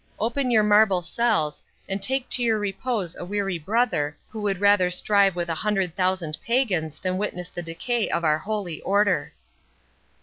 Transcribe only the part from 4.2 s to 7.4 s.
who would rather strive with a hundred thousand pagans than